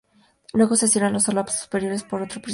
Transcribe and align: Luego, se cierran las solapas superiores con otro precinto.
Luego, 0.53 0.75
se 0.75 0.87
cierran 0.87 1.13
las 1.13 1.25
solapas 1.25 1.61
superiores 1.61 2.01
con 2.01 2.23
otro 2.23 2.41
precinto. 2.41 2.49